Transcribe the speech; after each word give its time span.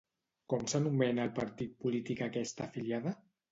Com 0.53 0.63
s'anomena 0.73 1.27
el 1.29 1.35
partit 1.41 1.77
polític 1.85 2.25
a 2.25 2.33
què 2.35 2.47
està 2.51 2.69
afiliada? 2.71 3.17